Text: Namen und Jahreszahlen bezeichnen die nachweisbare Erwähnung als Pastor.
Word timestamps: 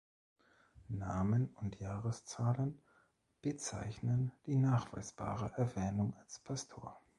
Namen 0.89 1.49
und 1.53 1.79
Jahreszahlen 1.79 2.81
bezeichnen 3.43 4.31
die 4.47 4.55
nachweisbare 4.55 5.51
Erwähnung 5.57 6.15
als 6.17 6.39
Pastor. 6.39 6.99